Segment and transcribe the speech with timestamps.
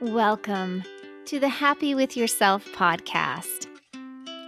[0.00, 0.82] Welcome
[1.26, 3.68] to the Happy with Yourself podcast.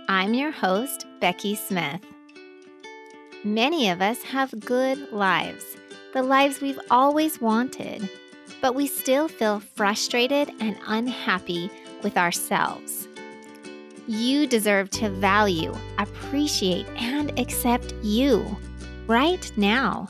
[0.09, 2.01] I'm your host, Becky Smith.
[3.45, 5.65] Many of us have good lives,
[6.13, 8.11] the lives we've always wanted,
[8.61, 11.71] but we still feel frustrated and unhappy
[12.03, 13.07] with ourselves.
[14.09, 18.45] You deserve to value, appreciate, and accept you
[19.07, 20.09] right now,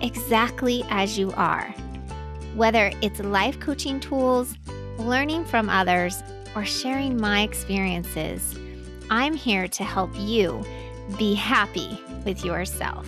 [0.00, 1.74] exactly as you are.
[2.54, 4.56] Whether it's life coaching tools,
[4.98, 6.22] learning from others,
[6.54, 8.58] or sharing my experiences,
[9.10, 10.64] I'm here to help you
[11.18, 13.06] be happy with yourself.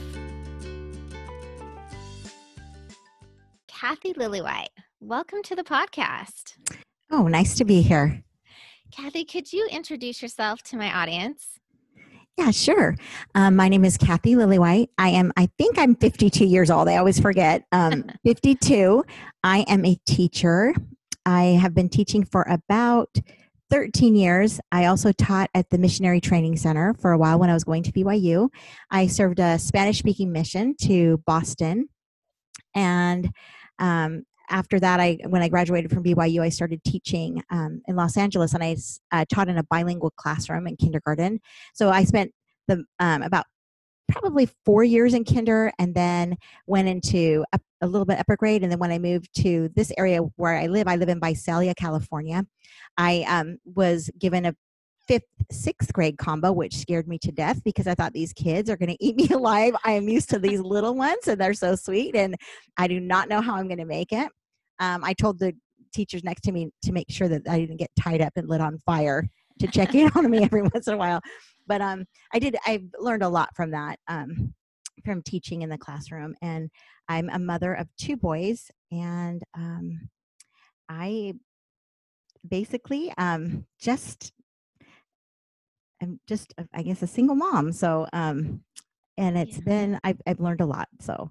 [3.66, 4.68] Kathy Lillywhite,
[5.00, 6.54] welcome to the podcast.
[7.10, 8.22] Oh, nice to be here.
[8.92, 11.58] Kathy, could you introduce yourself to my audience?
[12.38, 12.96] Yeah, sure.
[13.34, 14.88] Um, my name is Kathy Lillywhite.
[14.96, 16.88] I am, I think I'm 52 years old.
[16.88, 17.64] I always forget.
[17.72, 19.04] Um, 52.
[19.42, 20.72] I am a teacher.
[21.26, 23.16] I have been teaching for about
[23.70, 24.60] 13 years.
[24.72, 27.82] I also taught at the Missionary Training Center for a while when I was going
[27.84, 28.48] to BYU.
[28.90, 31.88] I served a Spanish speaking mission to Boston.
[32.74, 33.30] And
[33.78, 38.16] um, after that, I when I graduated from BYU, I started teaching um, in Los
[38.16, 38.76] Angeles, and I
[39.12, 41.40] uh, taught in a bilingual classroom in kindergarten.
[41.72, 42.32] So I spent
[42.66, 43.46] the um, about
[44.10, 48.62] probably four years in kinder and then went into a, a, little bit upper grade
[48.62, 51.74] and then when i moved to this area where i live i live in visalia
[51.74, 52.44] california.
[52.96, 54.54] I um, was given a
[55.06, 58.76] fifth sixth grade combo which scared me to death because i thought these kids are
[58.76, 59.74] going to eat me alive.
[59.84, 62.36] I am used to these little ones and they're so sweet and
[62.76, 64.28] i do not know how i'm going to make it.
[64.78, 65.54] Um, i told the
[65.92, 68.60] teachers next to me to make sure that i didn't get tied up and lit
[68.60, 69.28] on fire
[69.60, 71.20] to check in on me every once in a while
[71.66, 72.56] but um, I did.
[72.66, 74.00] I've learned a lot from that.
[74.08, 74.54] Um,
[75.04, 76.68] from teaching in the classroom and
[77.08, 80.10] i'm a mother of two boys and um,
[80.90, 81.32] i
[82.46, 84.30] basically um, just
[86.02, 88.62] i'm just i guess a single mom so um,
[89.16, 89.64] and it's yeah.
[89.64, 91.30] been I've, I've learned a lot so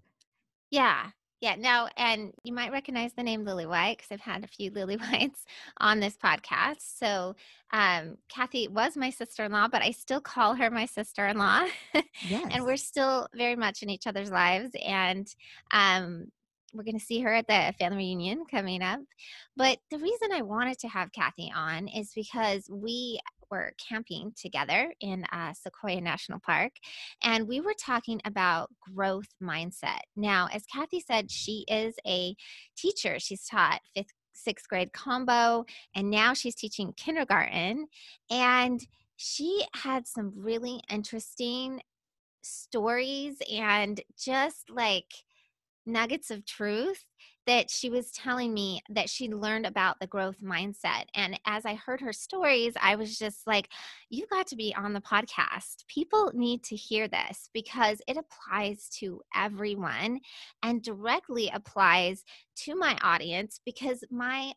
[0.71, 1.11] yeah
[1.41, 5.43] yeah, no, and you might recognize the name Lillywhite because I've had a few Lillywhites
[5.77, 6.97] on this podcast.
[6.97, 7.35] So,
[7.71, 11.37] um, Kathy was my sister in law, but I still call her my sister in
[11.37, 11.65] law.
[12.27, 12.51] Yes.
[12.51, 14.71] and we're still very much in each other's lives.
[14.85, 15.27] And
[15.71, 16.27] um,
[16.73, 18.99] we're going to see her at the family reunion coming up.
[19.55, 23.19] But the reason I wanted to have Kathy on is because we
[23.51, 26.71] were camping together in uh, Sequoia National Park,
[27.23, 30.01] and we were talking about growth mindset.
[30.15, 32.35] Now, as Kathy said, she is a
[32.77, 33.19] teacher.
[33.19, 35.65] She's taught fifth, sixth grade combo,
[35.95, 37.87] and now she's teaching kindergarten.
[38.29, 38.79] And
[39.17, 41.81] she had some really interesting
[42.41, 45.11] stories and just like
[45.85, 47.03] nuggets of truth
[47.49, 51.05] that she was telling me that she learned about the growth mindset.
[51.15, 53.69] And as I heard her stories, I was just like,
[54.11, 55.87] you got to be on the podcast.
[55.87, 60.19] People need to hear this because it applies to everyone
[60.61, 62.23] and directly applies
[62.57, 64.53] to my audience because my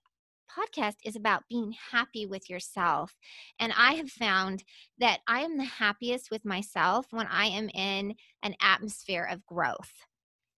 [0.55, 3.15] podcast is about being happy with yourself.
[3.59, 4.65] And I have found
[4.99, 9.93] that I am the happiest with myself when I am in an atmosphere of growth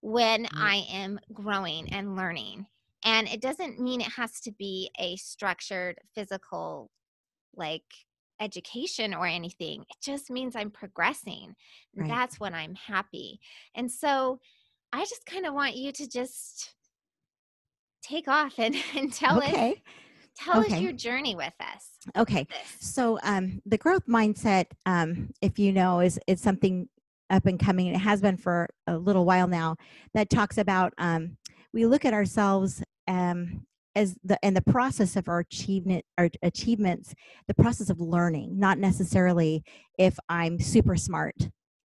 [0.04, 0.62] when mm-hmm.
[0.62, 2.66] I am growing and learning.
[3.06, 6.90] And it doesn't mean it has to be a structured physical,
[7.56, 7.84] like
[8.38, 9.80] education or anything.
[9.80, 11.54] It just means I'm progressing.
[11.96, 12.06] Right.
[12.06, 13.40] That's when I'm happy.
[13.74, 14.40] And so
[14.92, 16.74] I just kind of want you to just
[18.02, 19.72] take off and, and tell okay.
[19.72, 19.78] us
[20.36, 20.74] tell okay.
[20.74, 22.44] us your journey with us okay
[22.80, 26.88] so um, the growth mindset um, if you know is is something
[27.34, 29.76] up and coming, and it has been for a little while now,
[30.14, 31.36] that talks about um,
[31.72, 37.14] we look at ourselves um, as the in the process of our achievement our achievements,
[37.48, 39.62] the process of learning, not necessarily
[39.98, 41.36] if I'm super smart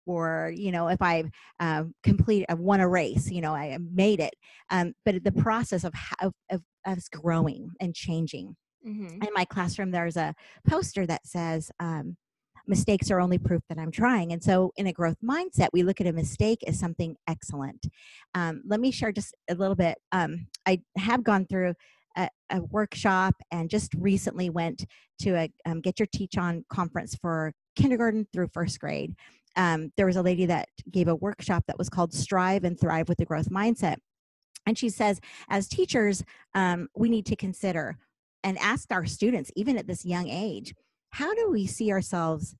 [0.06, 1.24] or you know if i
[1.60, 4.34] uh, complete i've won a race you know i made it
[4.70, 5.92] um, but the process of,
[6.22, 8.54] of, of us growing and changing
[8.86, 9.06] mm-hmm.
[9.06, 10.32] in my classroom there's a
[10.66, 12.16] poster that says um,
[12.66, 14.32] mistakes are only proof that I'm trying.
[14.32, 17.86] And so, in a growth mindset, we look at a mistake as something excellent.
[18.34, 19.98] Um, let me share just a little bit.
[20.12, 21.74] Um, I have gone through
[22.16, 24.86] a, a, workshop and just recently went
[25.20, 29.14] to a um, Get Your Teach On conference for kindergarten through first grade.
[29.56, 33.08] Um, there was a lady that gave a workshop that was called Strive and Thrive
[33.08, 33.96] with the Growth Mindset.
[34.66, 36.24] And she says, as teachers,
[36.54, 37.96] um, we need to consider
[38.42, 40.74] and ask our students, even at this young age,
[41.16, 42.54] how do we see ourselves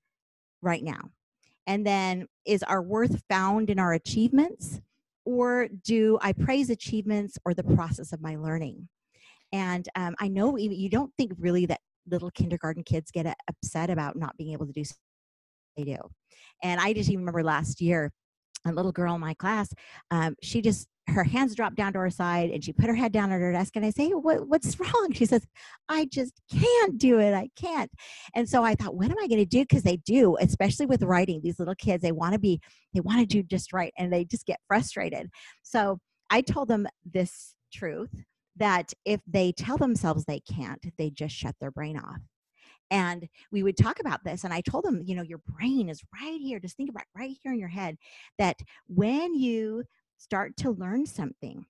[0.63, 1.11] right now?
[1.67, 4.81] And then is our worth found in our achievements?
[5.25, 8.89] Or do I praise achievements or the process of my learning?
[9.53, 14.15] And um, I know you don't think really that little kindergarten kids get upset about
[14.15, 14.83] not being able to do
[15.75, 15.97] they do.
[16.63, 18.11] And I just even remember last year,
[18.65, 19.71] a little girl in my class,
[20.09, 23.11] um, she just her hands dropped down to her side and she put her head
[23.11, 25.11] down at her desk and I say, what, what's wrong?
[25.13, 25.45] She says,
[25.87, 27.33] I just can't do it.
[27.33, 27.91] I can't.
[28.35, 29.65] And so I thought, what am I going to do?
[29.65, 32.59] Cause they do, especially with writing these little kids, they want to be,
[32.93, 33.93] they want to do just right.
[33.97, 35.29] And they just get frustrated.
[35.63, 35.99] So
[36.29, 38.11] I told them this truth
[38.57, 42.19] that if they tell themselves they can't, they just shut their brain off.
[42.89, 44.43] And we would talk about this.
[44.43, 46.59] And I told them, you know, your brain is right here.
[46.59, 47.97] Just think about right here in your head
[48.39, 48.57] that
[48.87, 49.83] when you
[50.17, 51.65] start to learn something,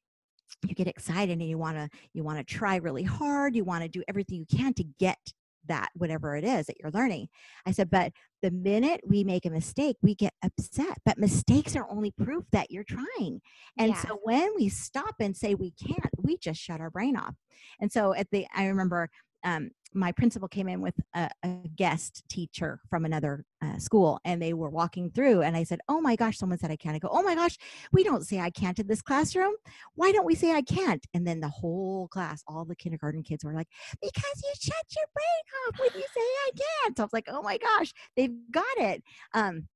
[0.65, 3.83] you get excited and you want to you want to try really hard you want
[3.83, 5.19] to do everything you can to get
[5.67, 7.27] that whatever it is that you're learning.
[7.65, 10.97] I said but the minute we make a mistake we get upset.
[11.05, 13.41] But mistakes are only proof that you're trying.
[13.77, 14.01] And yeah.
[14.01, 17.35] so when we stop and say we can't we just shut our brain off.
[17.81, 19.09] And so at the i remember
[19.43, 24.41] um, my principal came in with a, a guest teacher from another uh, school and
[24.41, 26.99] they were walking through and i said oh my gosh someone said i can't I
[26.99, 27.57] go oh my gosh
[27.91, 29.53] we don't say i can't in this classroom
[29.95, 33.43] why don't we say i can't and then the whole class all the kindergarten kids
[33.43, 33.67] were like
[34.01, 37.27] because you shut your brain off when you say i can't so i was like
[37.29, 39.03] oh my gosh they've got it
[39.33, 39.67] um,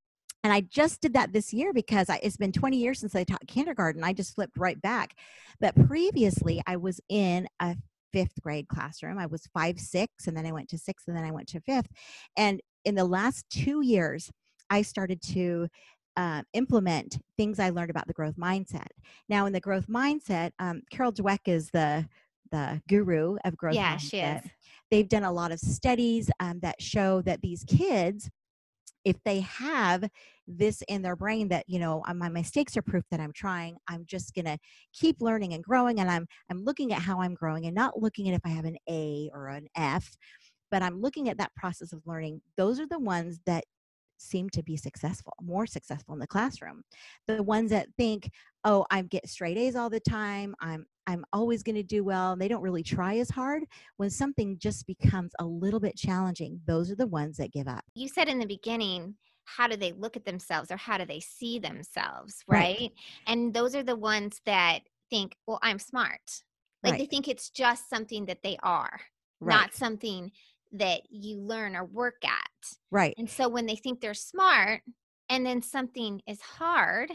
[0.43, 3.23] and I just did that this year because I, it's been 20 years since I
[3.23, 4.03] taught kindergarten.
[4.03, 5.15] I just flipped right back.
[5.59, 7.75] But previously, I was in a
[8.13, 9.17] fifth grade classroom.
[9.17, 11.61] I was five, six, and then I went to sixth, and then I went to
[11.61, 11.87] fifth.
[12.37, 14.29] And in the last two years,
[14.69, 15.67] I started to
[16.17, 18.87] uh, implement things I learned about the growth mindset.
[19.29, 22.07] Now, in the growth mindset, um, Carol Dweck is the
[22.51, 23.75] the guru of growth.
[23.75, 24.09] Yeah, mindset.
[24.09, 24.41] she is.
[24.89, 28.29] They've done a lot of studies um, that show that these kids
[29.05, 30.07] if they have
[30.47, 34.05] this in their brain that you know my mistakes are proof that i'm trying i'm
[34.05, 34.57] just to
[34.93, 38.27] keep learning and growing and i'm i'm looking at how i'm growing and not looking
[38.27, 40.15] at if i have an a or an f
[40.69, 43.63] but i'm looking at that process of learning those are the ones that
[44.21, 46.81] seem to be successful more successful in the classroom
[47.27, 48.29] the ones that think
[48.63, 52.31] oh i get straight a's all the time i'm I'm always going to do well.
[52.31, 53.63] And they don't really try as hard.
[53.97, 57.83] When something just becomes a little bit challenging, those are the ones that give up.
[57.95, 59.15] You said in the beginning,
[59.45, 62.77] how do they look at themselves or how do they see themselves, right?
[62.79, 62.91] right.
[63.27, 64.79] And those are the ones that
[65.09, 66.21] think, well, I'm smart.
[66.83, 66.99] Like right.
[66.99, 68.99] they think it's just something that they are,
[69.39, 69.55] right.
[69.55, 70.31] not something
[70.73, 72.75] that you learn or work at.
[72.91, 73.13] Right.
[73.17, 74.81] And so when they think they're smart
[75.29, 77.11] and then something is hard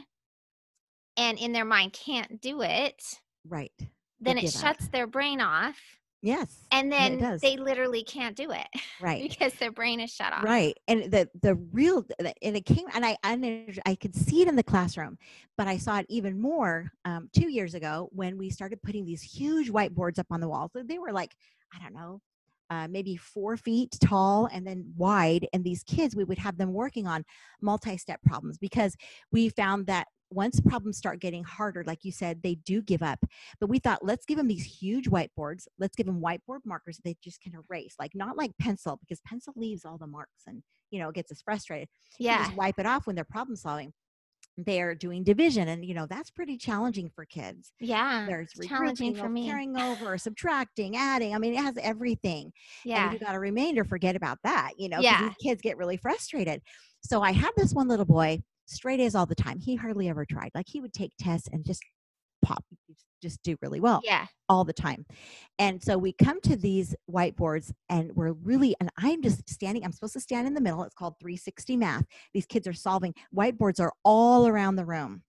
[1.16, 3.02] and in their mind can't do it,
[3.48, 3.72] Right.
[4.20, 4.92] Then it shuts up.
[4.92, 5.78] their brain off.
[6.22, 6.64] Yes.
[6.72, 8.66] And then they literally can't do it.
[9.00, 9.28] Right.
[9.30, 10.42] because their brain is shut off.
[10.42, 10.74] Right.
[10.88, 14.56] And the the real and it came and I I, I could see it in
[14.56, 15.18] the classroom,
[15.58, 19.20] but I saw it even more um, two years ago when we started putting these
[19.22, 20.70] huge whiteboards up on the walls.
[20.74, 21.36] They were like,
[21.74, 22.20] I don't know,
[22.70, 25.46] uh, maybe four feet tall and then wide.
[25.52, 27.24] And these kids, we would have them working on
[27.60, 28.96] multi step problems because
[29.32, 33.18] we found that once problems start getting harder, like you said, they do give up.
[33.60, 35.68] But we thought, let's give them these huge whiteboards.
[35.78, 39.20] Let's give them whiteboard markers that they just can erase, like not like pencil, because
[39.20, 41.88] pencil leaves all the marks and, you know, gets us frustrated.
[42.18, 42.44] Yeah.
[42.44, 43.92] just wipe it off when they're problem solving.
[44.58, 47.72] They're doing division, and you know that's pretty challenging for kids.
[47.78, 49.48] Yeah, there's challenging for me.
[49.48, 51.34] Carrying over, subtracting, adding.
[51.34, 52.52] I mean, it has everything.
[52.84, 53.84] Yeah, and you got a remainder.
[53.84, 54.72] Forget about that.
[54.78, 56.62] You know, yeah, kids get really frustrated.
[57.02, 59.58] So I had this one little boy straight A's all the time.
[59.58, 60.50] He hardly ever tried.
[60.54, 61.82] Like he would take tests and just
[62.42, 62.64] pop,
[63.22, 64.00] just do really well.
[64.04, 64.26] Yeah.
[64.48, 65.04] All the time.
[65.58, 69.92] And so we come to these whiteboards and we're really, and I'm just standing, I'm
[69.92, 70.82] supposed to stand in the middle.
[70.84, 72.04] It's called 360 math.
[72.34, 75.22] These kids are solving, whiteboards are all around the room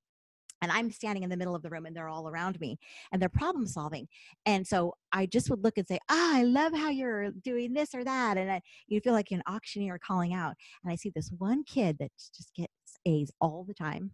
[0.62, 2.78] and I'm standing in the middle of the room and they're all around me
[3.12, 4.08] and they're problem solving.
[4.46, 7.94] And so I just would look and say, Ah, I love how you're doing this
[7.94, 8.38] or that.
[8.38, 10.56] And I, you feel like an auctioneer calling out.
[10.84, 12.72] And I see this one kid that just gets
[13.06, 14.12] A's all the time.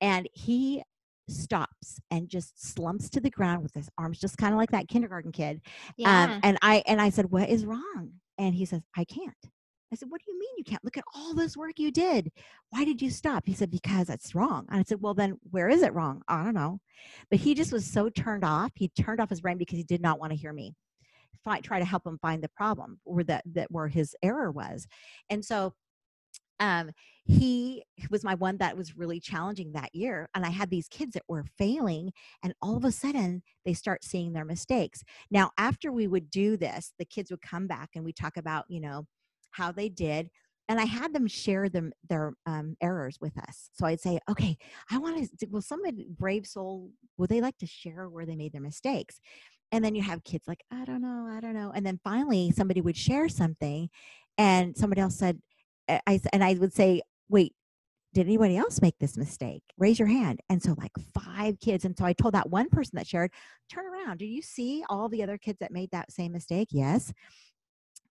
[0.00, 0.82] And he
[1.28, 4.88] stops and just slumps to the ground with his arms just kind of like that
[4.88, 5.60] kindergarten kid.
[5.64, 6.24] Um, yeah.
[6.24, 8.12] Um, and I and I said, What is wrong?
[8.38, 9.34] And he says, I can't.
[9.92, 10.84] I said, What do you mean you can't?
[10.84, 12.30] Look at all this work you did.
[12.70, 13.44] Why did you stop?
[13.46, 14.66] He said, Because it's wrong.
[14.70, 16.22] And I said, Well, then where is it wrong?
[16.28, 16.80] I don't know.
[17.30, 18.72] But he just was so turned off.
[18.74, 20.74] He turned off his brain because he did not want to hear me.
[21.44, 24.86] Fight, try to help him find the problem or that that where his error was.
[25.30, 25.74] And so
[26.64, 26.90] um,
[27.26, 30.28] he was my one that was really challenging that year.
[30.34, 34.02] And I had these kids that were failing, and all of a sudden they start
[34.02, 35.02] seeing their mistakes.
[35.30, 38.64] Now, after we would do this, the kids would come back and we talk about,
[38.68, 39.06] you know,
[39.50, 40.30] how they did.
[40.68, 43.68] And I had them share them their um, errors with us.
[43.74, 44.56] So I'd say, okay,
[44.90, 45.46] I want to.
[45.50, 45.82] Will some
[46.18, 46.90] brave soul?
[47.18, 49.20] Would they like to share where they made their mistakes?
[49.72, 51.72] And then you have kids like, I don't know, I don't know.
[51.74, 53.90] And then finally somebody would share something
[54.38, 55.38] and somebody else said,
[55.88, 57.54] I, and I would say, wait,
[58.14, 59.62] did anybody else make this mistake?
[59.76, 60.40] Raise your hand.
[60.48, 61.84] And so like five kids.
[61.84, 63.32] And so I told that one person that shared,
[63.68, 64.18] turn around.
[64.18, 66.68] Do you see all the other kids that made that same mistake?
[66.70, 67.12] Yes.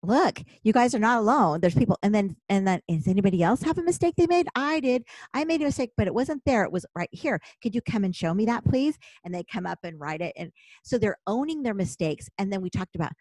[0.06, 1.62] Look, you guys are not alone.
[1.62, 1.98] There's people.
[2.04, 4.50] And then, and then, does anybody else have a mistake they made?
[4.54, 5.06] I did.
[5.34, 6.66] I made a mistake, but it wasn't there.
[6.66, 7.40] It was right here.
[7.62, 8.98] Could you come and show me that, please?
[9.24, 10.34] And they come up and write it.
[10.36, 10.52] And
[10.84, 12.28] so they're owning their mistakes.
[12.38, 13.14] And then we talked about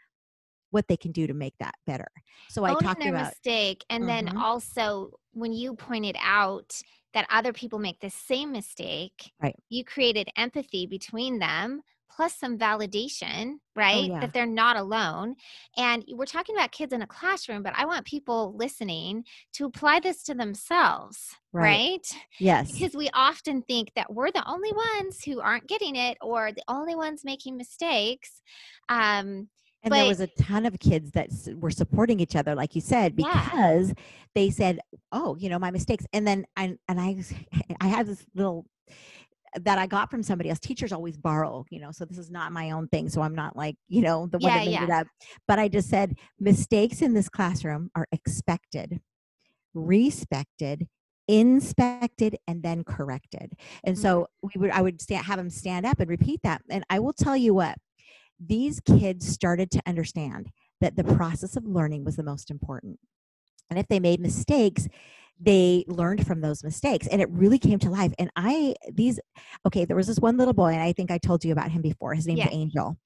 [0.73, 2.09] what they can do to make that better.
[2.49, 4.37] So I talked their about mistake and then Mhm.
[4.37, 6.81] also when you pointed out
[7.14, 9.57] that other people make the same mistake Right.
[9.69, 14.21] you created empathy between them plus some validation right Oh, yeah.
[14.21, 15.35] that they're not alone
[15.79, 19.99] and we're talking about kids in a classroom but i want people listening to apply
[20.00, 21.83] this to themselves Right.
[21.83, 22.07] right
[22.38, 26.52] yes, because we often think that we're the only ones who aren't getting it or
[26.52, 28.43] the only ones making mistakes
[28.88, 29.49] um
[29.83, 33.15] And there was a ton of kids that were supporting each other, like you said,
[33.17, 33.45] Yeah.
[33.45, 33.93] because
[34.35, 34.79] they said,
[35.11, 37.17] "Oh, you know, my mistakes." And then I and I,
[37.81, 38.67] I had this little
[39.61, 40.59] that I got from somebody else.
[40.59, 43.09] Teachers always borrow, you know, so this is not my own thing.
[43.09, 45.01] So I'm not like, you know, the one Yeah, that made it yeah.
[45.01, 45.07] up.
[45.47, 49.01] But I just said mistakes in this classroom are expected,
[49.75, 50.89] respected,
[51.29, 53.53] inspected, and then corrected.
[53.85, 54.03] And mm-hmm.
[54.03, 56.62] so we would I would stand, have them stand up and repeat that.
[56.71, 57.77] And I will tell you what,
[58.45, 62.99] these kids started to understand that the process of learning was the most important.
[63.71, 64.89] And if they made mistakes,
[65.41, 68.13] they learned from those mistakes and it really came to life.
[68.19, 69.19] And I, these,
[69.67, 71.83] okay, there was this one little boy, and I think I told you about him
[71.83, 72.15] before.
[72.15, 72.49] His name's Yeah.
[72.51, 72.97] Angel.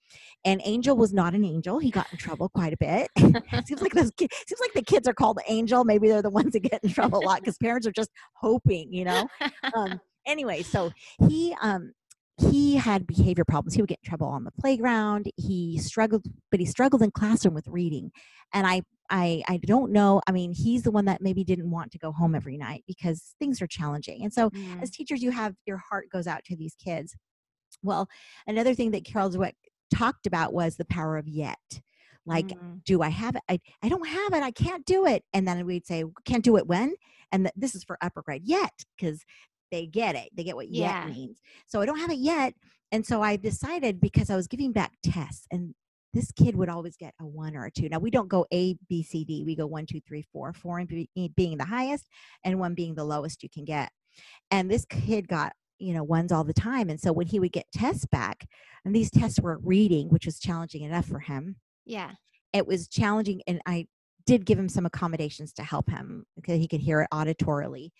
[0.45, 1.79] And Angel was not an angel.
[1.79, 3.11] He got in trouble quite a bit.
[3.67, 5.85] seems like those kids, seems like the kids are called Angel.
[5.85, 8.93] Maybe they're the ones that get in trouble a lot because parents are just hoping,
[8.93, 9.29] you know?
[9.75, 10.93] um, anyway, so
[11.29, 11.93] he um
[12.39, 13.75] he had behavior problems.
[13.75, 15.31] He would get in trouble on the playground.
[15.37, 18.11] He struggled, but he struggled in classroom with reading.
[18.53, 20.21] And I I I don't know.
[20.27, 23.35] I mean, he's the one that maybe didn't want to go home every night because
[23.39, 24.23] things are challenging.
[24.23, 24.83] And so Mm.
[24.83, 27.17] as teachers, you have your heart goes out to these kids.
[27.83, 28.09] Well,
[28.47, 29.55] another thing that Carol Dweck
[29.95, 31.81] talked about was the power of yet.
[32.27, 32.83] Like Mm.
[32.85, 33.43] do I have it?
[33.49, 34.43] I, I don't have it.
[34.43, 35.25] I can't do it.
[35.33, 36.95] And then we'd say, can't do it when?
[37.33, 39.25] And th- this is for upper grade yet, because
[39.71, 40.31] they get it.
[40.35, 41.07] They get what Yeah.
[41.07, 41.41] yet means.
[41.67, 42.55] So I don't have it yet.
[42.93, 45.75] And so I decided because I was giving back tests and
[46.15, 47.89] this kid would always get a one or a two.
[47.89, 49.43] Now we don't go A, B, C, D.
[49.45, 52.07] We go one, two, three, four, four and be, eh, being the highest
[52.45, 53.91] and one being the lowest you can get.
[54.51, 56.89] And this kid got, you know, ones all the time.
[56.89, 58.47] And so when he would get tests back,
[58.85, 62.13] and these tests were reading, which was challenging enough for him, yeah
[62.53, 63.87] it was challenging and i
[64.27, 67.91] did give him some accommodations to help him because he could hear it auditorily.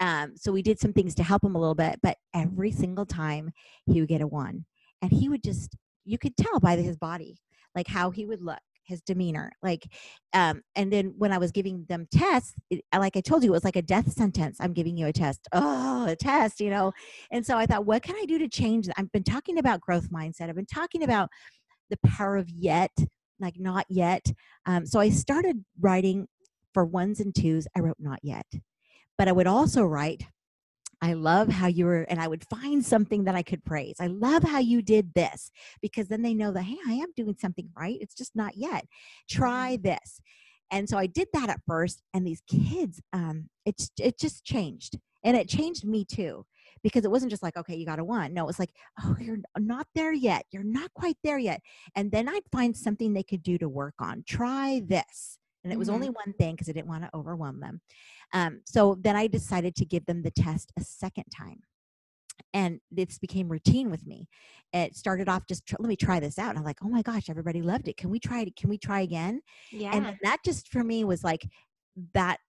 [0.00, 3.06] Um, so we did some things to help him a little bit but every single
[3.06, 3.50] time
[3.86, 4.64] he would get a one
[5.00, 7.38] and he would just you could tell by his body
[7.74, 9.86] like how he would look his demeanor like
[10.32, 13.52] um and then when i was giving them tests it, like i told you it
[13.52, 16.92] was like a death sentence i'm giving you a test oh a test you know?
[17.30, 19.80] And so i thought what can i do to change that i've been talking about
[19.80, 21.28] growth mindset i've been talking about
[21.90, 22.90] the power of yet
[23.42, 24.32] like not yet.
[24.66, 26.28] Um, so I started writing
[26.72, 27.66] for ones and twos.
[27.76, 28.46] I wrote not yet,
[29.18, 30.24] but I would also write.
[31.04, 33.96] I love how you were, and I would find something that I could praise.
[33.98, 37.34] I love how you did this because then they know that, hey, I am doing
[37.40, 37.98] something right.
[38.00, 38.86] It's just not yet.
[39.28, 40.20] Try this.
[40.70, 44.98] And so I did that at first, and these kids, um, it's it just changed,
[45.24, 46.46] and it changed me too
[46.82, 48.34] because it wasn't just like, okay, you got a one.
[48.34, 50.44] No, it was like, oh, you're not there yet.
[50.50, 51.60] You're not quite there yet.
[51.94, 54.24] And then I'd find something they could do to work on.
[54.26, 55.38] Try this.
[55.64, 55.92] And it was Mhm.
[55.94, 57.80] only one thing because I didn't want to overwhelm them.
[58.32, 61.60] Um, so then I decided to give them the test a second time.
[62.54, 64.28] And this became routine with me.
[64.72, 66.50] It started off just let me try this out.
[66.50, 67.96] And I'm like, oh my gosh, everybody loved it.
[67.96, 68.56] Can we try it?
[68.56, 69.40] Can we try again?
[69.70, 71.48] yeah and then that just for me was like
[72.14, 72.40] that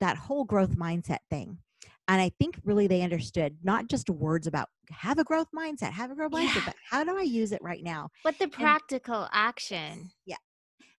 [0.00, 1.58] that whole growth mindset thing
[2.08, 6.10] and i think really they understood not just words about have a growth mindset have
[6.10, 8.08] a growth mindset but how do i use it right now?
[8.24, 10.10] But the practical action.
[10.26, 10.36] Yeah.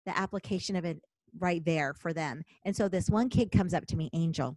[0.07, 1.01] the application of it
[1.39, 2.43] right there for them.
[2.65, 4.57] And so this one kid comes up to me angel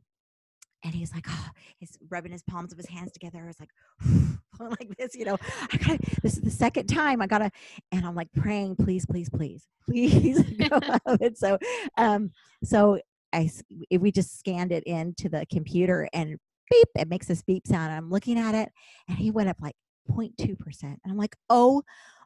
[0.83, 3.47] and he's like oh he's rubbing his palms of his hands together.
[3.47, 3.69] It's like
[4.59, 5.37] like this you know
[5.73, 7.49] i gotta this is the second time i gotta
[7.91, 10.43] and i'm like praying please please please please
[11.19, 11.57] and so
[11.97, 12.31] um
[12.63, 12.99] so
[13.33, 13.49] i
[13.89, 16.37] if we just scanned it into the computer and
[16.69, 18.71] beep it makes this beep sound and i'm looking at it
[19.07, 19.75] and he went up like
[20.09, 21.81] 0.2 percent and i'm like oh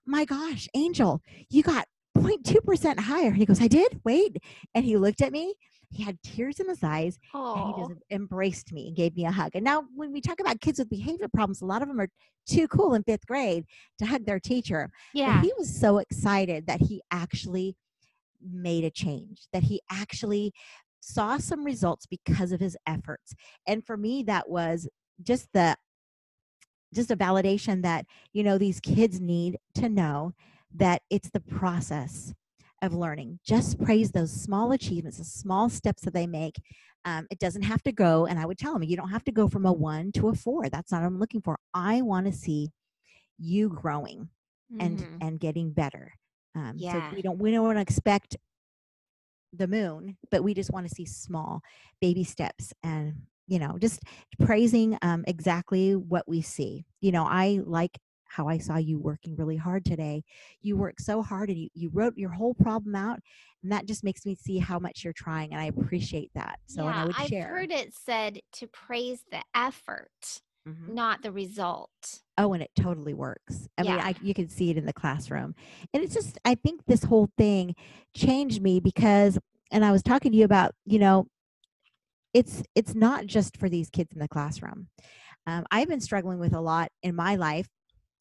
[0.05, 4.38] my gosh angel you got 0.2 percent higher and he goes i did wait
[4.74, 5.53] and he looked at me
[5.91, 9.31] he had tears in his eyes and he just embraced me and gave me a
[9.31, 9.51] hug.
[9.55, 12.09] And now, when we talk about kids with behavior problems, a lot of them are
[12.47, 13.65] too cool in fifth grade
[14.00, 14.89] to hug their teacher.
[15.13, 15.41] But yeah.
[15.41, 17.75] he was so excited that he actually
[18.41, 20.53] made a change, that he actually
[21.05, 23.33] saw some results because of his efforts.
[23.67, 24.88] And for me, that was
[25.24, 25.77] just the
[26.93, 30.33] just a validation that you know these kids need to know
[30.74, 32.33] that it's the process
[32.81, 36.55] of learning just praise those small achievements the small steps that they make
[37.05, 39.31] um, it doesn't have to go and i would tell them you don't have to
[39.31, 42.25] go from a one to a four that's not what i'm looking for i want
[42.25, 42.69] to see
[43.38, 44.29] you growing
[44.79, 45.17] and Mhm.
[45.21, 46.13] and getting better
[46.55, 47.09] um, Yeah.
[47.09, 48.38] so we don't we don't want to expect
[49.57, 51.62] the moon but we just want to see small
[52.01, 53.13] baby steps and
[53.47, 54.01] you know just
[54.39, 56.85] praising um, exactly what we see.
[57.01, 57.97] You know i like
[58.27, 60.24] how i saw you working really hard today.
[60.62, 63.19] You worked so hard and you, you wrote your whole problem out
[63.63, 66.88] and that just makes me see how much you're trying and i appreciate that so
[66.88, 67.43] and i would share.
[67.43, 70.93] I've heard it said to praise the effort, Mhm.
[70.93, 72.22] not the result.
[72.38, 73.69] Oh, and it totally works.
[73.77, 74.01] I mean, Yeah.
[74.01, 75.55] I, you can see it in the classroom.
[75.93, 77.75] And it's just, I think this whole thing
[78.13, 79.39] changed me because,
[79.72, 81.27] and I was talking to you about, you know,
[82.34, 84.89] it's it's not just for these kids in the classroom.
[85.48, 87.67] Um, I've been struggling with a lot in my life.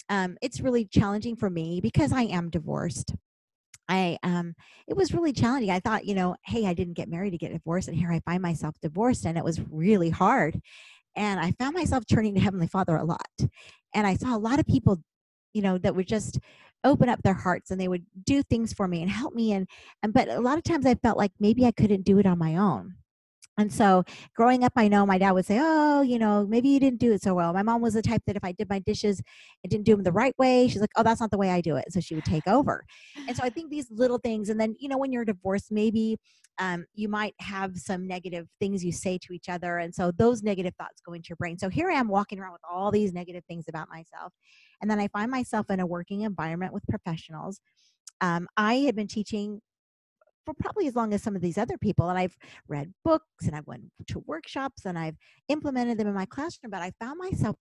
[0.09, 3.15] Um, it's really challenging for me because I am divorced.
[3.89, 4.55] I um,
[4.89, 5.71] it was really challenging.
[5.71, 8.21] I thought, you know, hey, I didn't get married to get divorced, and here I
[8.21, 10.61] find myself divorced, and it was really hard
[11.17, 13.31] and I found myself turning to Heavenly Father a lot.
[13.95, 15.01] And I saw a lot of people,
[15.53, 16.39] you know, that would just
[16.83, 19.53] open up their hearts and they would do things for me and help me.
[19.53, 19.69] And
[20.03, 22.39] and but a lot of times I felt like maybe I couldn't do it on
[22.39, 22.95] my own.
[23.57, 26.81] And so growing up, I know my dad would say, Oh, you know, maybe you
[26.81, 27.53] didn't do it so well.
[27.53, 29.23] My mom was the type that if I did my dishes
[29.63, 31.61] and didn't do them the right way, she's like, Oh, that's not the way I
[31.61, 31.93] do it.
[31.93, 32.85] So she would take over.
[33.29, 36.19] And so I think these little things, and then, you know, when you're divorced, maybe
[36.59, 39.79] um, you might have some negative things you say to each other.
[39.79, 41.59] And so those negative thoughts go into your brain.
[41.59, 44.33] So here I am walking around with all these negative things about myself.
[44.81, 47.61] And then I find myself in a working environment with professionals.
[48.21, 49.61] Um, I had been teaching
[50.45, 52.09] for probably as long as some of these other people.
[52.09, 52.37] And I've
[52.69, 55.17] read books and I've went to workshops and I've
[55.49, 57.57] implemented them in my classroom, but I found myself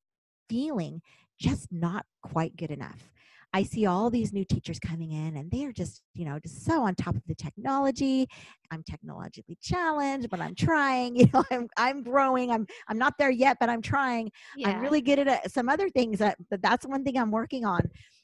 [0.50, 1.02] feeling
[1.40, 3.12] just not quite good enough.
[3.56, 6.82] I see all these new teachers coming in and they're just, you know, just so
[6.82, 8.28] on top of the technology.
[8.72, 12.50] I'm technologically challenged, but I'm trying, you know, I'm I'm growing.
[12.50, 14.32] I'm I'm not there yet, but I'm trying.
[14.58, 14.70] Yeah.
[14.70, 17.64] I'm really good at uh, some other things that but that's one thing I'm working
[17.64, 17.82] on.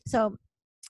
[0.08, 0.36] So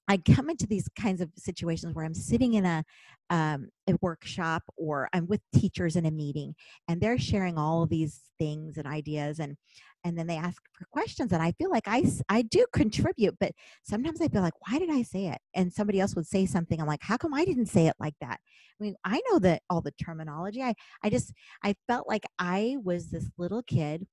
[0.07, 2.83] I come into these kinds of situations where I'm sitting in a
[3.29, 6.55] um, a workshop or I'm with teachers in a meeting,
[6.87, 9.55] and they're sharing all of these things and ideas, and
[10.03, 13.51] and then they ask for questions, and I feel like I I do contribute, but
[13.83, 15.39] sometimes I feel like why did I say it?
[15.53, 18.15] And somebody else would say something, I'm like, how come I didn't say it like
[18.21, 18.39] that?
[18.79, 20.63] I mean, I know that all the terminology.
[20.63, 21.33] I I just
[21.63, 24.07] I felt like I was this little kid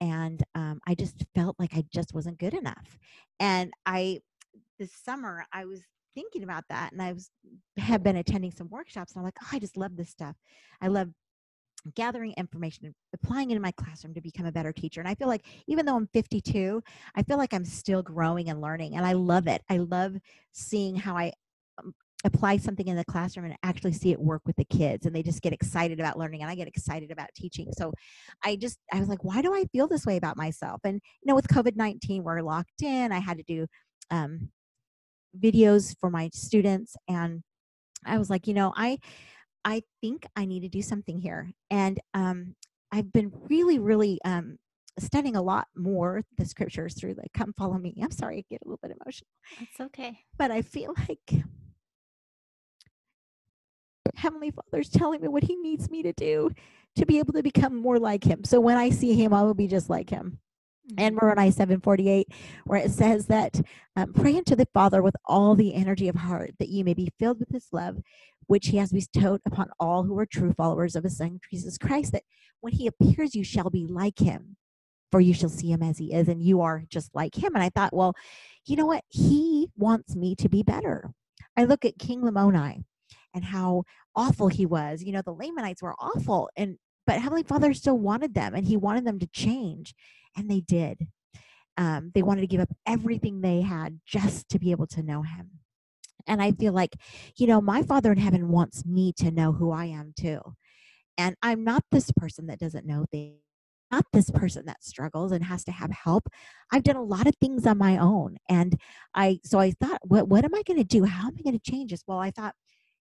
[0.00, 2.98] and um, I just felt like I just wasn't good enough.
[3.38, 4.20] And I
[4.80, 5.82] this summer I was
[6.14, 7.30] thinking about that, and I was
[7.76, 10.34] have been attending some workshops, and I'm like, oh, I just love this stuff.
[10.80, 11.10] I love
[11.94, 15.00] gathering information and applying it in my classroom to become a better teacher.
[15.00, 16.82] And I feel like even though I'm 52,
[17.14, 19.62] I feel like I'm still growing and learning, and I love it.
[19.68, 20.16] I love
[20.52, 21.32] seeing how I
[21.78, 25.14] um, apply something in the classroom and actually see it work with the kids and
[25.14, 27.70] they just get excited about learning and I get excited about teaching.
[27.72, 27.92] So
[28.44, 30.80] I just I was like, why do I feel this way about myself?
[30.84, 33.12] And you know, with COVID-19, we're locked in.
[33.12, 33.66] I had to do
[34.10, 34.50] um,
[35.38, 37.42] videos for my students and
[38.04, 38.98] I was like, you know, I
[39.64, 41.50] I think I need to do something here.
[41.70, 42.54] And um
[42.92, 44.56] I've been really, really um
[44.98, 47.94] studying a lot more the scriptures through the come follow me.
[48.02, 49.28] I'm sorry, I get a little bit emotional.
[49.60, 50.18] It's okay.
[50.38, 51.44] But I feel like
[54.16, 56.50] Heavenly Father's telling me what he needs me to do
[56.96, 58.44] to be able to become more like him.
[58.44, 60.38] So when I see him, I will be just like him
[60.98, 62.28] and Moroni 748,
[62.64, 63.60] where it says that
[63.96, 67.12] um, pray unto the Father with all the energy of heart, that you may be
[67.18, 67.98] filled with his love,
[68.46, 72.12] which he has bestowed upon all who are true followers of his Son Jesus Christ,
[72.12, 72.24] that
[72.60, 74.56] when he appears, you shall be like him,
[75.10, 77.54] for you shall see him as he is, and you are just like him.
[77.54, 78.14] And I thought, well,
[78.66, 79.04] you know what?
[79.08, 81.10] He wants me to be better.
[81.56, 82.84] I look at King Lamoni
[83.34, 85.02] and how awful he was.
[85.02, 86.76] You know, the Lamanites were awful, and
[87.06, 89.94] but Heavenly Father still wanted them, and he wanted them to change
[90.36, 91.06] and they did.
[91.76, 95.22] Um, they wanted to give up everything they had just to be able to know
[95.22, 95.50] him.
[96.26, 96.96] And I feel like,
[97.36, 100.40] you know, my Father in heaven wants me to know who I am too.
[101.16, 103.38] And I'm not this person that doesn't know things,
[103.90, 106.28] not this person that struggles and has to have help.
[106.72, 108.36] I've done a lot of things on my own.
[108.48, 108.78] And
[109.14, 111.04] I, so I thought, what, what am I going to do?
[111.04, 112.04] How am I going to change this?
[112.06, 112.54] Well, I thought,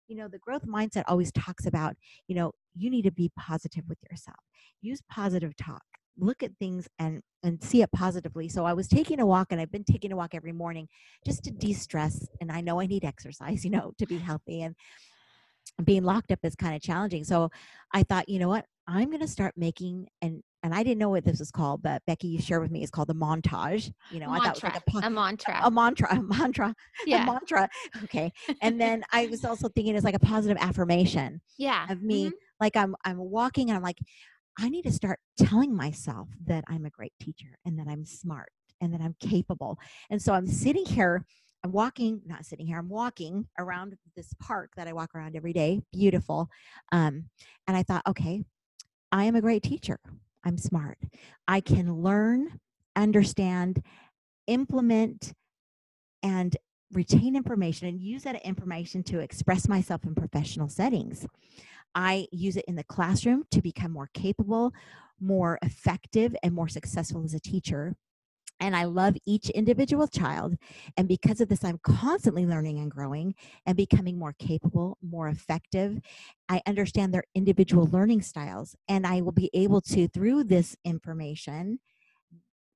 [0.07, 1.95] you know, the growth mindset always talks about,
[2.27, 4.39] you know, you need to be positive with yourself.
[4.81, 5.83] Use positive talk.
[6.19, 8.49] Look at things and and see it positively.
[8.49, 10.87] So I was taking a walk and I've been taking a walk every morning
[11.25, 14.75] just to de-stress and I know I need exercise, you know, to be healthy and
[15.83, 17.23] being locked up is kind of challenging.
[17.23, 17.49] So
[17.93, 18.65] I thought, you know what?
[18.87, 22.01] I'm going to start making and and I didn't know what this was called, but
[22.05, 23.93] Becky, you shared with me, it's called a montage.
[24.11, 26.75] You know, mantra, I thought it was like a, a mantra, a mantra, a mantra,
[27.05, 27.23] yeah.
[27.23, 27.69] a mantra.
[28.03, 32.25] Okay, and then I was also thinking it's like a positive affirmation yeah, of me.
[32.25, 32.31] Mhm.
[32.59, 33.99] Like I'm I'm walking and I'm like,
[34.59, 38.51] I need to start telling myself that I'm a great teacher and that I'm smart
[38.81, 39.79] and that I'm capable.
[40.09, 41.25] And so I'm sitting here.
[41.63, 42.77] I'm walking, not sitting here.
[42.77, 45.81] I'm walking around this park that I walk around every day.
[45.93, 46.49] Beautiful.
[46.91, 47.25] Um,
[47.67, 48.43] and I thought, okay,
[49.11, 49.99] I am a great teacher.
[50.45, 50.97] I'm smart.
[51.47, 52.59] I can learn,
[52.95, 53.83] understand,
[54.47, 55.33] implement,
[56.23, 56.55] and
[56.91, 61.25] retain information and use that information to express myself in professional settings.
[61.95, 64.73] I use it in the classroom to become more capable,
[65.19, 67.95] more effective, and more successful as a teacher.
[68.61, 70.57] And I love each individual child.
[70.97, 75.99] And because of this, I'm constantly learning and growing and becoming more capable, more effective.
[76.49, 78.75] I understand their individual learning styles.
[78.89, 81.79] And I will be able to, through this information,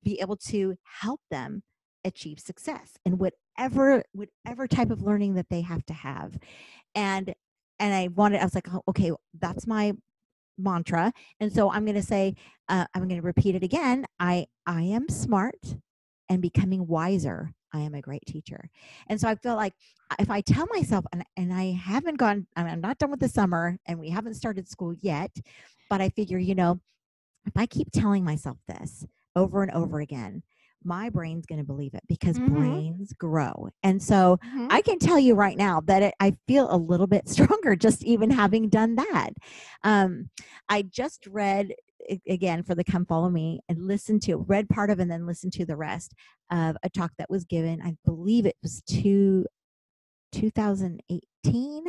[0.04, 1.64] be able to help them
[2.06, 6.38] achieve success in whatever whatever type of learning that they have to have
[6.96, 7.34] and
[7.80, 9.94] and i wanted i was like oh, okay that's my
[10.58, 12.36] mantra and so i'm going to say
[12.70, 15.76] uh, i'm going to repeat it again i i am smart
[16.30, 17.52] and becoming wiser.
[17.76, 18.70] I am a great teacher.
[19.08, 19.74] And so i feel like
[20.20, 23.20] if i tell myself and, and i haven't gone I mean, i'm not done with
[23.20, 25.32] the summer and we haven't started school yet
[25.90, 26.80] but i figure you know
[27.48, 29.06] if i keep telling myself this
[29.36, 30.44] over and over again
[30.86, 32.40] my brain's going to believe it because Mhm.
[32.40, 34.68] brains grow and so Mhm.
[34.70, 37.28] I can tell you right now that it, I feel a little bit
[37.62, 39.30] stronger just even having done that.
[39.84, 40.30] Um,
[40.70, 41.74] I just read
[42.28, 45.50] again for the come follow me and listen to read part of and then listen
[45.52, 46.14] to the rest
[46.52, 47.82] of a talk that was given.
[47.82, 49.46] I believe it was two,
[50.32, 51.86] 2018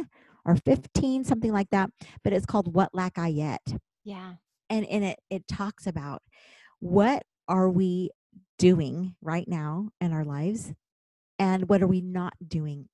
[0.46, 1.90] or 15, something like that.
[2.22, 3.62] But it's called "What Lack I Yet."
[4.04, 4.36] yeah,
[4.70, 6.22] and in it it talks about
[6.80, 8.10] what are we
[8.58, 10.72] doing right now in our lives
[11.38, 12.88] and what are we not doing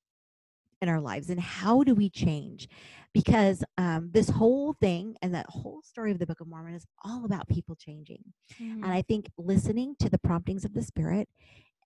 [0.81, 2.66] in our lives and how do we change?
[3.12, 6.87] Because um, this whole thing and that whole story of the book of mormon is
[7.05, 8.23] all about people changing
[8.61, 8.83] Mhm.
[8.85, 11.29] and i think listening to the promptings of the spirit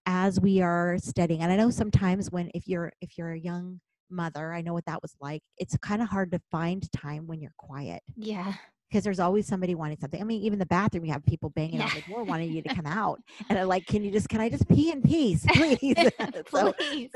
[0.06, 3.80] as we are studying and i know sometimes when if you're if you're a young
[4.10, 7.40] mother i know what that was like it's kind of hard to find time when
[7.40, 8.02] you're quiet.
[8.16, 8.52] Yeah,
[8.94, 10.20] because there's always somebody wanting something.
[10.20, 12.72] I mean, even the bathroom, you have people banging on the door wanting you to
[12.76, 14.28] come out, and I'm like, "Can you just?
[14.28, 15.96] Can I just pee in peace, please?"
[16.48, 17.10] so, please.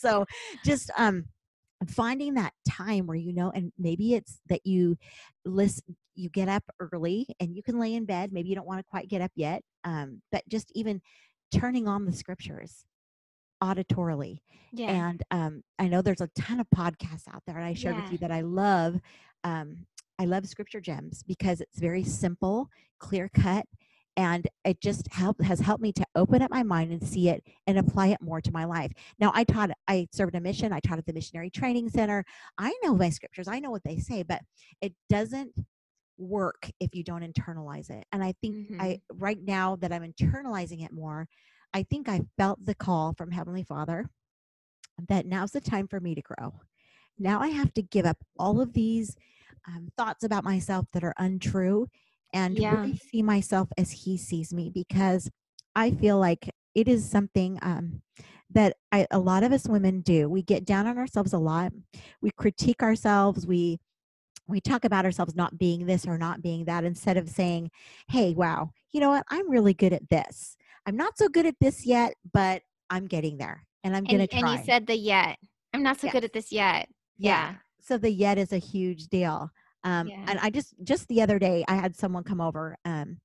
[0.00, 0.24] so
[0.64, 1.26] just um,
[1.86, 4.96] finding that time where you know, and maybe it's that you
[5.44, 8.32] listen, you get up early, and you can lay in bed.
[8.32, 11.02] Maybe you don't want to quite get up yet, um, but just even
[11.52, 12.86] turning on the scriptures
[13.62, 14.38] auditorily
[14.72, 17.96] Yeah, and um, I know there's a ton of podcasts out there, and I shared
[17.96, 18.98] with you that I love.
[19.44, 19.86] Um,
[20.18, 23.66] I love Scripture Gems because it's very simple, clear cut,
[24.16, 27.44] and it just help has helped me to open up my mind and see it
[27.68, 28.90] and apply it more to my life.
[29.20, 30.72] Now, I taught, I served a mission.
[30.72, 32.24] I taught at the Missionary Training Center.
[32.58, 33.46] I know my scriptures.
[33.46, 34.42] I know what they say, but
[34.82, 35.52] it doesn't
[36.18, 38.04] work if you don't internalize it.
[38.10, 39.18] And I think I mm-hmm.
[39.18, 41.28] right now that I'm internalizing it more,
[41.72, 44.10] I think I felt the call from Heavenly Father
[45.08, 46.54] that now's the time for me to grow.
[47.20, 49.16] Now I have to give up all of these
[49.68, 51.88] um, thoughts about myself that are untrue
[52.32, 52.82] and Yeah.
[52.82, 55.30] really see myself as He sees me because
[55.76, 58.02] I feel like it is something um,
[58.50, 60.28] that I, a lot of us women do.
[60.28, 61.72] We get down on ourselves a lot.
[62.22, 63.46] We critique ourselves.
[63.46, 63.78] We
[64.46, 67.70] we talk about ourselves not being this or not being that instead of saying,
[68.08, 69.24] "Hey, wow, you know what?
[69.28, 70.56] I'm really good at this.
[70.86, 74.34] I'm not so good at this yet, but I'm getting there, and I'm going to
[74.34, 75.38] and you said the yet.
[75.74, 76.14] I'm not so Yes.
[76.14, 76.88] good at this yet.
[77.18, 77.56] Yeah.
[77.80, 79.50] So the yet is a huge deal.
[79.84, 80.24] Um, Yeah.
[80.28, 83.18] And I just just the other day I had someone come over, um,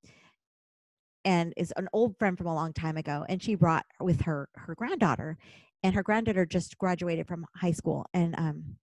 [1.26, 4.50] and is an old friend from a long time ago, and she brought with her
[4.56, 5.38] her granddaughter,
[5.84, 8.78] and her granddaughter just graduated from high school, and um,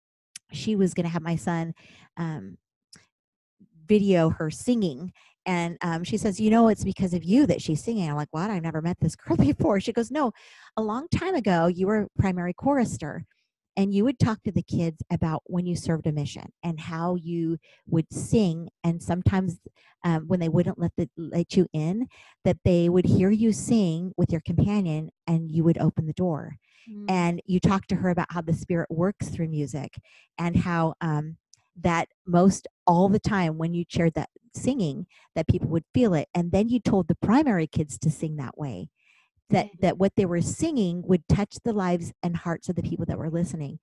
[0.52, 1.74] she was going to have my son
[2.16, 2.56] um,
[3.87, 5.12] video her singing.
[5.46, 8.09] And um, she says, You know, it's because of you that she's singing.
[8.09, 8.50] I'm like, What?
[8.50, 9.80] I've never met this girl before.
[9.80, 10.33] She goes, No,
[10.76, 13.24] a long time ago, you were a primary chorister
[13.80, 17.14] and you would talk to the kids about when you served a mission and how
[17.14, 18.68] you would sing.
[18.84, 19.58] And sometimes
[20.04, 22.06] um, when they wouldn't let, the, let you in,
[22.44, 26.56] that they would hear you sing with your companion and you would open the door.
[26.90, 27.10] Mm.
[27.10, 29.98] and you talk to her about how the spirit works through music
[30.38, 31.36] and how um,
[31.78, 36.26] that most all the time when you shared that singing that people would feel it
[36.34, 38.88] and then you told the primary kids to sing that way
[39.50, 39.80] that Mhm.
[39.80, 43.18] that what they were singing would touch the lives and hearts of the people that
[43.18, 43.78] were listening.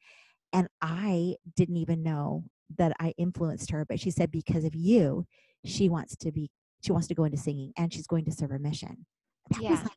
[0.54, 2.46] And i didn't even know
[2.78, 5.26] that i influenced her but she said because of you
[5.66, 6.50] she wants to be
[6.82, 9.06] she wants to go into singing and she's going to serve a mission.
[9.52, 9.84] That was Yeah.
[9.84, 9.92] like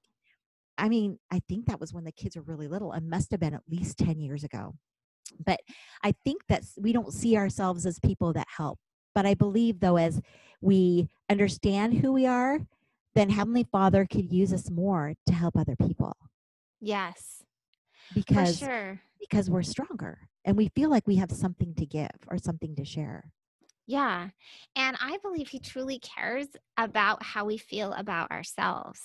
[0.78, 2.92] i mean i think that was when the kids were really little.
[2.92, 4.74] It must have been at least 10 years ago.
[5.44, 5.60] But
[6.02, 8.78] i think that we don't see ourselves as people that help.
[9.14, 10.20] But i believe though as
[10.60, 12.60] we understand who we are
[13.14, 16.16] then heavenly father could use us more to help other people
[16.80, 17.42] yes,
[18.12, 19.00] for because sure.
[19.18, 22.84] because we're stronger and we feel like we have something to give or something to
[22.84, 23.32] share
[23.86, 24.28] Yeah.
[24.76, 26.46] And I believe he truly cares
[26.76, 29.00] about how we feel about ourselves.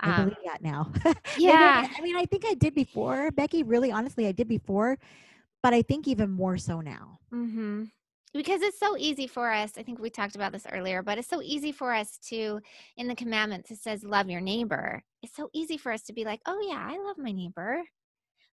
[0.00, 0.92] i Um, believe that now
[1.38, 1.88] yeah.
[1.96, 4.98] I mean i think i did before becky really honestly i did before
[5.62, 7.84] but i think even more so now Mm-hmm.
[8.34, 9.72] Because it's so easy for us.
[9.78, 12.60] I think we talked about this earlier, but it's so easy for us to,
[12.96, 15.02] in the commandments, it says, love your neighbor.
[15.22, 17.82] It's so easy for us to be like, oh, yeah, I love my neighbor.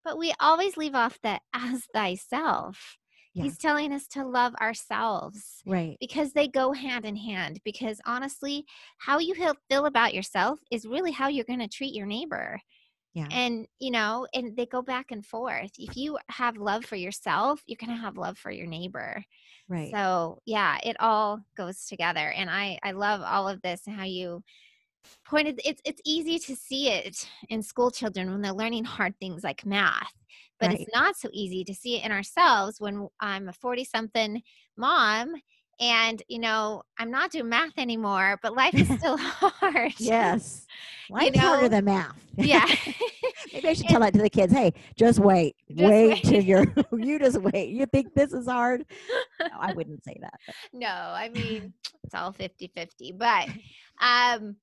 [0.03, 2.97] But we always leave off the as thyself.
[3.33, 3.43] Yeah.
[3.43, 7.59] He's telling us to love ourselves right because they go hand in hand.
[7.63, 8.65] Because honestly,
[8.97, 12.59] how you feel- feel about yourself is really how you're going to treat your neighbor.
[13.17, 15.71] Yeah And, you know, and they go back and forth.
[15.77, 19.23] If you have love for yourself, you're going to have love for your neighbor.
[19.67, 22.31] right So, yeah, it all goes together.
[22.31, 24.43] And I I love all of this and how you
[25.25, 29.43] pointed it's it's easy to see it in school children when they're learning hard things
[29.43, 30.13] like math.
[30.59, 30.87] But Right.
[30.87, 34.41] it's not so easy to see it in ourselves when I'm a 40 something
[34.75, 35.35] mom
[35.79, 39.93] and you know, I'm not doing math anymore, but life is still hard.
[39.99, 40.65] yes
[41.09, 41.67] life's harder know?
[41.69, 42.65] than math Yeah.
[43.53, 44.51] Maybe I should tell that to the kids.
[44.51, 45.55] Hey, just wait.
[45.69, 46.23] Just wait, wait.
[46.23, 46.65] till you're
[46.97, 47.69] you just wait.
[47.69, 48.85] You think this is hard?
[49.39, 50.33] No, I wouldn't say that.
[50.45, 53.47] but- no i mean it's all 50 50 but
[54.01, 54.57] um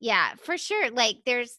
[0.00, 1.58] yeah for sure like there's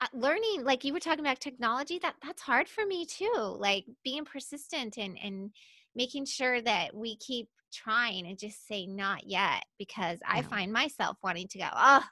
[0.00, 3.84] uh, learning like you were talking about technology that that's hard for me too like
[4.04, 5.50] being persistent and and
[5.94, 10.42] making sure that we keep trying and just say not yet because i Yeah.
[10.42, 12.02] find myself wanting to go oh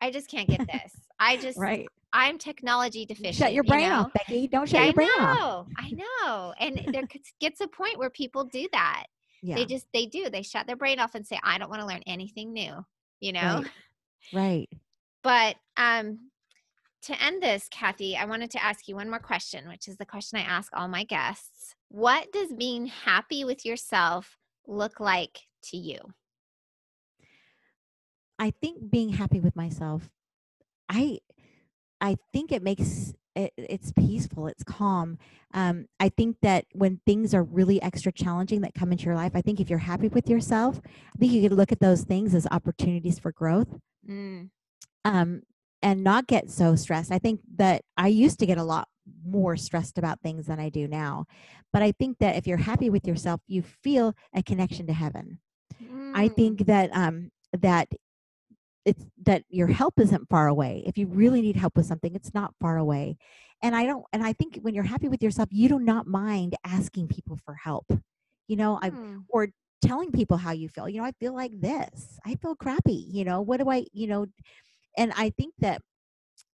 [0.00, 1.86] i just can't get this i just Right.
[2.12, 4.00] i'm technology deficient Shut your you brain know?
[4.02, 4.46] off, Becky.
[4.48, 5.66] Don't Yeah, shut your brain off I off.
[5.66, 5.90] know, I
[6.26, 9.04] know, and there gets- gets a point where people do that
[9.42, 9.56] Yeah.
[9.56, 11.86] they just they do they shut their brain off and say i don't want to
[11.86, 12.84] learn anything new
[13.20, 13.62] you know
[14.32, 14.68] Right.
[14.68, 14.68] right.
[15.22, 16.30] but um
[17.02, 20.04] to end this kathy i wanted to ask you one more question which is the
[20.04, 24.36] question i ask all my guests what does being happy with yourself
[24.68, 25.98] look like to you
[28.38, 30.10] I think being happy with myself,
[30.88, 31.18] I
[32.00, 35.18] I think it makes it, it's peaceful, it's calm.
[35.54, 39.32] Um, I think that when things are really extra challenging that come into your life,
[39.34, 42.34] I think if you're happy with yourself, I think you could look at those things
[42.34, 43.68] as opportunities for growth.
[44.08, 44.50] mm,
[45.04, 45.42] um,
[45.82, 47.12] and not get so stressed.
[47.12, 48.88] I think that I used to get a lot
[49.24, 51.26] more stressed about things than I do now.
[51.72, 55.40] But I think that if you're happy with yourself, you feel a connection to heaven.
[56.14, 57.88] I mm, think that um, that
[58.84, 60.82] it's that your help isn't far away.
[60.86, 63.16] If you really need help with something, it's not far away.
[63.62, 64.04] And I don't.
[64.12, 67.54] And I think when you're happy with yourself, you do not mind asking people for
[67.54, 67.86] help.
[68.48, 69.48] You know, I mm, or
[69.82, 70.88] telling people how you feel.
[70.88, 72.18] You know, I feel like this.
[72.24, 73.06] I feel crappy.
[73.10, 74.26] You know, what do I, you know,
[74.96, 75.82] and I think that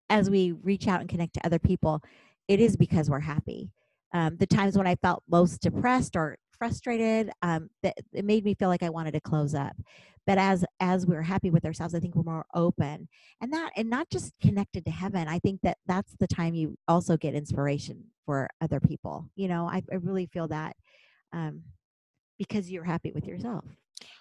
[0.08, 2.02] as we reach out and connect to other people,
[2.50, 3.70] it is because we're happy.
[4.12, 8.54] Um, the times when I felt most depressed or frustrated, um, that it made me
[8.54, 9.76] feel like I wanted to close up.
[10.26, 13.08] But as as we're happy with ourselves, I think we're more open,
[13.40, 15.28] and that and not just connected to heaven.
[15.28, 19.30] I think that that's the time you also get inspiration for other people.
[19.36, 20.76] You know, I, I really feel that
[21.32, 21.62] um,
[22.38, 23.64] because you're happy with yourself,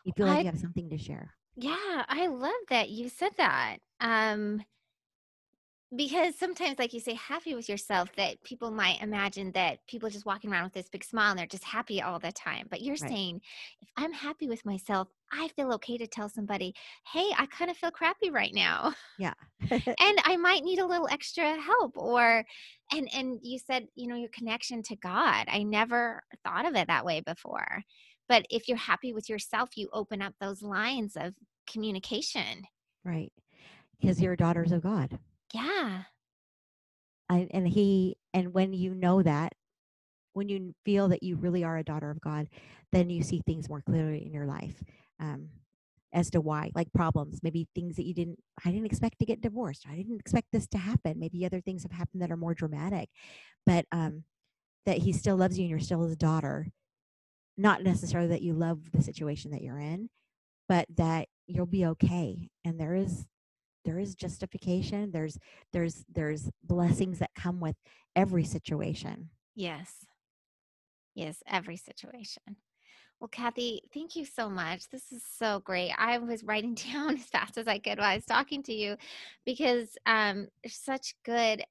[0.06, 1.34] you feel like I- you have something to share.
[1.56, 4.64] yeah i love that you said that um
[5.96, 10.26] because sometimes like you say happy with yourself that people might imagine that people just
[10.26, 12.96] walking around with this big smile and they're just happy all the time but you're
[13.02, 13.10] Right.
[13.10, 13.42] saying
[13.82, 16.74] if i'm happy with myself i feel okay to tell somebody
[17.12, 19.34] hey i kind of feel crappy right now Yeah.
[19.72, 22.46] and i might need a little extra help or
[22.94, 26.88] and and you said you know your connection to god i never thought of it
[26.88, 27.82] that way before
[28.28, 31.34] but if you're happy with yourself you open up those lines of
[31.68, 32.64] communication
[33.04, 33.32] right.
[34.00, 35.20] Because you're daughters of God.
[35.54, 36.04] Yeah
[37.30, 39.54] I, and he and when you know that
[40.34, 42.48] when you feel that you really are a daughter of god
[42.92, 44.84] then you see things more clearly in your life
[45.20, 45.50] um,
[46.14, 49.42] as to why, like problems, maybe things that you didn't, I didn't expect to get
[49.42, 49.86] divorced.
[49.90, 51.20] I didn't expect this to happen.
[51.20, 53.10] Maybe other things have happened that are more dramatic,
[53.66, 54.24] but um,
[54.86, 56.68] that he still loves you and you're still his daughter.
[57.58, 60.10] Not necessarily that you love the situation that you're in,
[60.68, 62.50] but that you'll be okay.
[62.66, 63.26] And there is
[63.90, 65.10] there is justification.
[65.10, 65.40] There's
[65.74, 67.76] there's there's blessings that come with
[68.16, 69.30] every situation.
[69.56, 70.06] Yes.
[71.16, 72.44] Yes, every situation.
[73.20, 74.90] Well, Kathy, thank you so much.
[74.90, 75.92] This is so great.
[75.98, 78.96] I was writing down as fast as I could while I was talking to you
[79.44, 81.64] because um, there's such good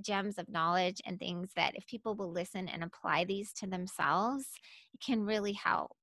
[0.00, 4.46] gems of knowledge and things that if people will listen and apply these to themselves,
[4.94, 5.98] it can really help.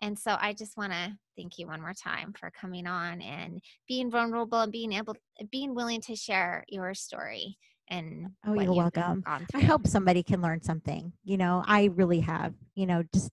[0.00, 3.60] And so I just want to thank you one more time for coming on and
[3.88, 5.16] being vulnerable and being able,
[5.50, 7.56] being willing to share your story.
[7.90, 9.24] And oh, you're welcome.
[9.26, 11.12] I hope somebody can learn something.
[11.24, 12.54] You know, I really have.
[12.74, 13.30] You know, just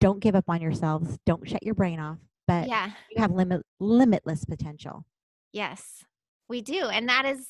[0.00, 1.16] don't give up on yourselves.
[1.26, 2.18] Don't shut your brain off.
[2.48, 5.04] But yeah, you have limit limitless potential.
[5.52, 6.04] Yes,
[6.48, 7.46] we do, and that is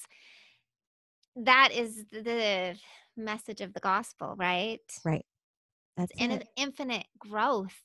[1.37, 2.77] that is the
[3.17, 4.81] message of the gospel, right?
[5.05, 5.25] Right.
[5.97, 7.79] That's and infinite growth.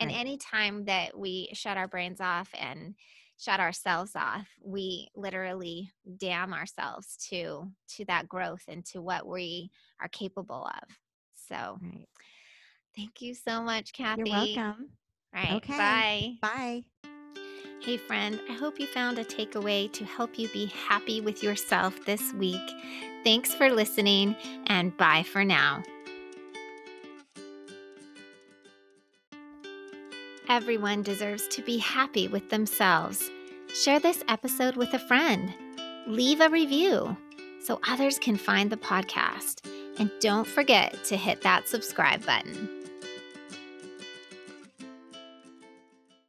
[0.00, 0.18] And right.
[0.18, 2.94] anytime that we shut our brains off and
[3.38, 9.70] shut ourselves off, we literally damn ourselves to to that growth and to what we
[10.00, 10.88] are capable of.
[11.48, 12.08] So right.
[12.96, 14.22] Thank you so much, Kathy.
[14.30, 14.90] You're welcome.
[15.34, 15.56] All right.
[15.56, 15.76] Okay.
[15.76, 16.34] Bye.
[16.42, 16.84] Bye.
[17.80, 22.04] Hey, friend, I hope you found a takeaway to help you be happy with yourself
[22.04, 22.60] this week.
[23.24, 24.36] Thanks for listening,
[24.66, 25.82] and bye for now.
[30.50, 33.30] Everyone deserves to be happy with themselves.
[33.72, 35.54] Share this episode with a friend.
[36.08, 37.16] Leave a review
[37.62, 39.64] so others can find the podcast.
[40.00, 42.79] And don't forget to hit that subscribe button.